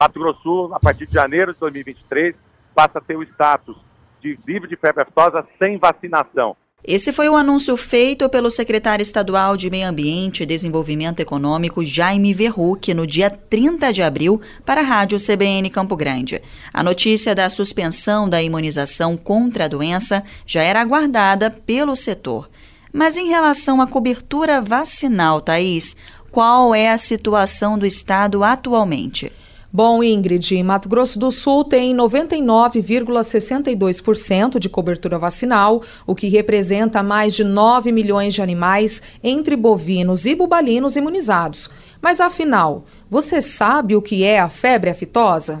[0.00, 2.36] Mato Grosso a partir de janeiro de 2023,
[2.72, 3.76] passa a ter o status
[4.22, 6.56] de livre de febre aftosa sem vacinação.
[6.84, 12.32] Esse foi o anúncio feito pelo secretário estadual de Meio Ambiente e Desenvolvimento Econômico, Jaime
[12.32, 16.40] Verruc, no dia 30 de abril, para a Rádio CBN Campo Grande.
[16.72, 22.48] A notícia da suspensão da imunização contra a doença já era aguardada pelo setor.
[22.92, 25.96] Mas em relação à cobertura vacinal, Thaís,
[26.30, 29.32] qual é a situação do estado atualmente?
[29.70, 37.34] Bom, Ingrid, Mato Grosso do Sul tem 99,62% de cobertura vacinal, o que representa mais
[37.34, 41.68] de 9 milhões de animais, entre bovinos e bubalinos imunizados.
[42.00, 45.60] Mas afinal, você sabe o que é a febre aftosa?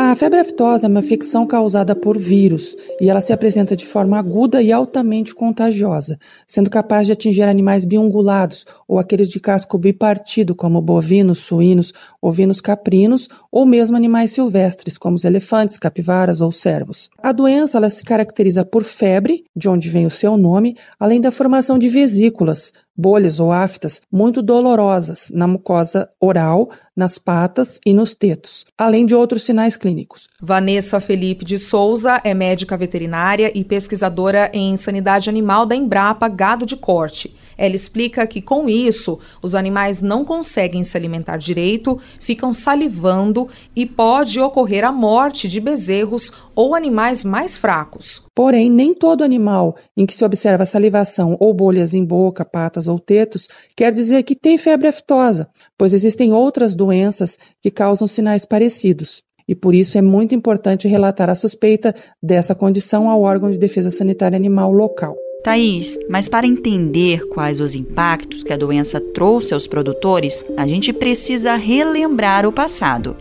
[0.00, 4.16] A febre aftosa é uma infecção causada por vírus e ela se apresenta de forma
[4.16, 6.16] aguda e altamente contagiosa,
[6.46, 12.60] sendo capaz de atingir animais biungulados ou aqueles de casco bipartido, como bovinos, suínos, ovinos
[12.60, 17.10] caprinos ou mesmo animais silvestres, como os elefantes, capivaras ou cervos.
[17.20, 21.32] A doença ela se caracteriza por febre, de onde vem o seu nome, além da
[21.32, 28.12] formação de vesículas, bolhas ou aftas muito dolorosas na mucosa oral, nas patas e nos
[28.12, 30.28] tetos, além de outros sinais clínicos.
[30.42, 36.66] Vanessa Felipe de Souza é médica veterinária e pesquisadora em sanidade animal da Embrapa Gado
[36.66, 37.36] de Corte.
[37.58, 43.84] Ela explica que, com isso, os animais não conseguem se alimentar direito, ficam salivando e
[43.84, 48.22] pode ocorrer a morte de bezerros ou animais mais fracos.
[48.34, 53.00] Porém, nem todo animal em que se observa salivação ou bolhas em boca, patas ou
[53.00, 59.22] tetos quer dizer que tem febre aftosa, pois existem outras doenças que causam sinais parecidos.
[59.48, 63.90] E por isso é muito importante relatar a suspeita dessa condição ao órgão de defesa
[63.90, 65.16] sanitária animal local.
[65.42, 70.92] Thaís, mas para entender quais os impactos que a doença trouxe aos produtores, a gente
[70.92, 73.16] precisa relembrar o passado.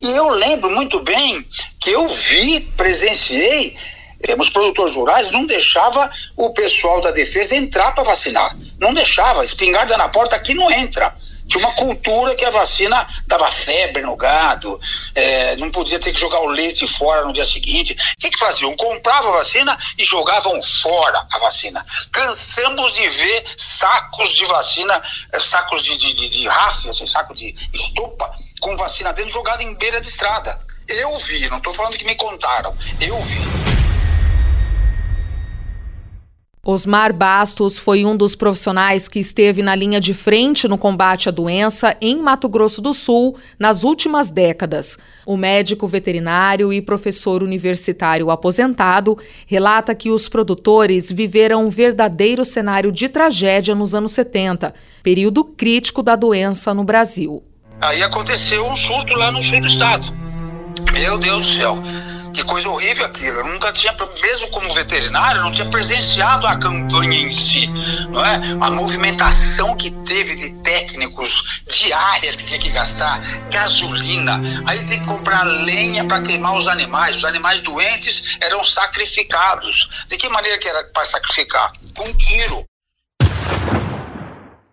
[0.00, 1.44] E eu lembro muito bem
[1.82, 3.76] que eu vi, presenciei,
[4.22, 8.56] eh, os produtores rurais não deixava o pessoal da defesa entrar para vacinar.
[8.78, 11.14] Não deixava, espingarda na porta aqui não entra.
[11.50, 14.80] Tinha uma cultura que a vacina dava febre no gado,
[15.16, 17.92] é, não podia ter que jogar o leite fora no dia seguinte.
[17.92, 18.76] O que, que faziam?
[18.76, 21.84] Compravam a vacina e jogavam fora a vacina.
[22.12, 25.02] Cansamos de ver sacos de vacina,
[25.32, 29.74] é, sacos de, de, de, de assim, saco de estopa, com vacina dentro jogada em
[29.74, 30.56] beira de estrada.
[30.86, 33.79] Eu vi, não estou falando que me contaram, eu vi.
[36.62, 41.32] Osmar Bastos foi um dos profissionais que esteve na linha de frente no combate à
[41.32, 44.98] doença em Mato Grosso do Sul nas últimas décadas.
[45.24, 49.16] O médico veterinário e professor universitário aposentado
[49.46, 56.02] relata que os produtores viveram um verdadeiro cenário de tragédia nos anos 70, período crítico
[56.02, 57.42] da doença no Brasil.
[57.80, 60.06] Aí aconteceu um surto lá no sul do estado.
[60.92, 61.82] Meu Deus do céu
[62.32, 63.40] que coisa horrível aquilo.
[63.40, 67.68] Eu nunca tinha, mesmo como veterinário, não tinha presenciado a campanha em si,
[68.10, 68.36] não é?
[68.60, 73.20] A movimentação que teve de técnicos diárias que tinha que gastar,
[73.50, 77.16] gasolina, aí tem que comprar lenha para queimar os animais.
[77.16, 80.04] Os animais doentes eram sacrificados.
[80.06, 81.72] De que maneira que era para sacrificar?
[81.96, 82.64] Com tiro.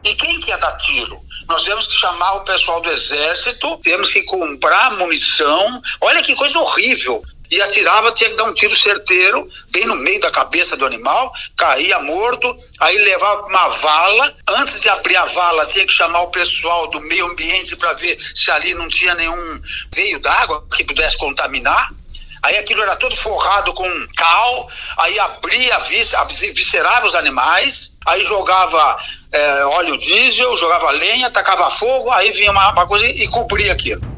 [0.03, 1.19] E quem que ia dar tiro?
[1.47, 5.81] Nós temos que chamar o pessoal do exército, temos que comprar munição.
[6.01, 10.19] Olha que coisa horrível e atirava, tinha que dar um tiro certeiro, bem no meio
[10.19, 14.35] da cabeça do animal, caía morto, aí levava uma vala.
[14.47, 18.17] Antes de abrir a vala, tinha que chamar o pessoal do meio ambiente para ver
[18.35, 19.61] se ali não tinha nenhum
[19.93, 21.91] veio d'água que pudesse contaminar.
[22.43, 25.79] Aí aquilo era todo forrado com cal, aí abria,
[26.53, 28.99] viscerava os animais, aí jogava
[29.31, 34.16] é, óleo diesel, jogava lenha, tacava fogo, aí vinha uma, uma coisa e cobria aquilo.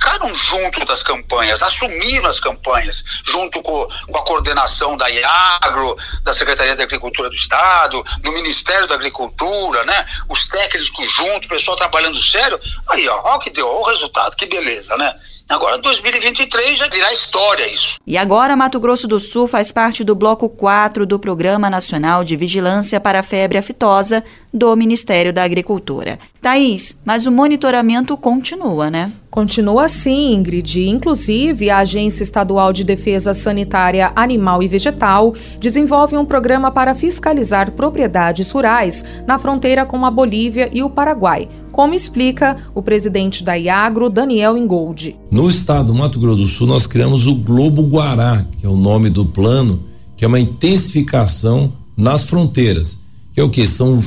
[0.08, 6.34] ficaram junto das campanhas, assumiram as campanhas, junto com, com, a coordenação da IAGRO, da
[6.34, 10.06] Secretaria da Agricultura do Estado, do Ministério da Agricultura, né?
[10.30, 12.58] Os técnicos juntos, o pessoal trabalhando sério.
[12.90, 15.14] Aí, ó, ó que deu, ó o resultado, que beleza, né?
[15.50, 17.98] Agora, 2023 já virá história isso.
[18.06, 22.36] E agora, Mato Grosso do Sul faz parte do bloco 4 do Programa Nacional de
[22.38, 24.24] Vigilância para a Febre Aftosa
[24.54, 26.18] do Ministério da Agricultura.
[26.42, 29.12] Thaís, mas o monitoramento continua, né?
[29.30, 30.88] Continua assim, Ingrid.
[30.88, 37.72] Inclusive, a Agência Estadual de Defesa Sanitária Animal e Vegetal desenvolve um programa para fiscalizar
[37.72, 43.56] propriedades rurais na fronteira com a Bolívia e o Paraguai, como explica o presidente da
[43.56, 45.16] Iagro, Daniel Ingoldi.
[45.30, 48.78] No estado do Mato Grosso do Sul, nós criamos o Globo Guará, que é o
[48.78, 49.80] nome do plano,
[50.16, 53.06] que é uma intensificação nas fronteiras.
[53.34, 53.68] Que é o que?
[53.68, 54.02] São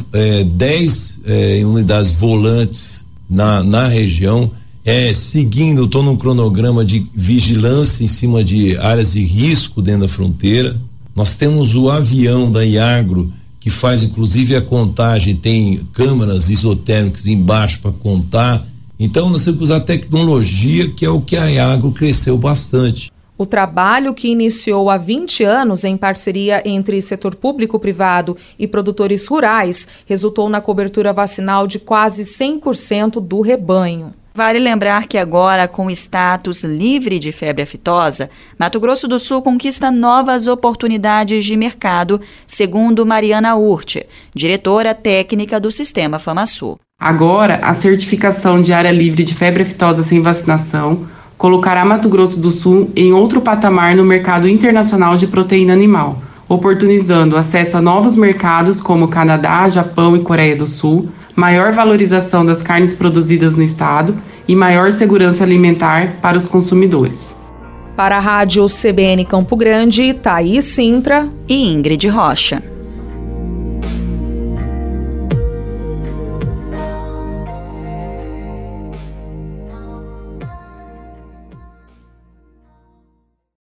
[0.57, 4.51] 10 é, é, unidades volantes na, na região
[4.85, 10.09] é, seguindo, estou num cronograma de vigilância em cima de áreas de risco dentro da
[10.09, 10.77] fronteira.
[11.15, 17.81] Nós temos o avião da Iagro, que faz inclusive a contagem, tem câmeras isotérmicas embaixo
[17.81, 18.67] para contar.
[18.99, 23.11] Então nós temos que usar tecnologia, que é o que a Iagro cresceu bastante.
[23.37, 29.89] O trabalho que iniciou há 20 anos em parceria entre setor público-privado e produtores rurais
[30.07, 34.13] resultou na cobertura vacinal de quase 100% do rebanho.
[34.33, 39.91] Vale lembrar que agora, com status livre de febre aftosa, Mato Grosso do Sul conquista
[39.91, 46.79] novas oportunidades de mercado, segundo Mariana Urte, diretora técnica do Sistema FamaSul.
[47.01, 52.51] Agora, a certificação de área livre de febre aftosa sem vacinação colocará Mato Grosso do
[52.51, 58.81] Sul em outro patamar no mercado internacional de proteína animal, oportunizando acesso a novos mercados
[58.81, 64.17] como Canadá, Japão e Coreia do Sul maior valorização das carnes produzidas no estado
[64.49, 67.39] e maior segurança alimentar para os consumidores.
[67.97, 72.63] Para a Rádio CBN Campo Grande, Thaís Sintra e Ingrid Rocha.